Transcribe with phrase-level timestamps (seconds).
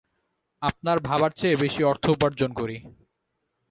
[0.61, 2.77] আপনার ভাবার চেয়ে বেশি অর্থ উপার্জন করি।